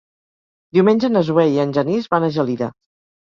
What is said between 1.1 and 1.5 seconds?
na Zoè